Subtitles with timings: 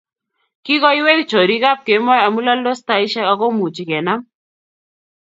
[0.63, 4.21] Kikoiwei chorik ab kemoi amu laldos taishek akumuch kenam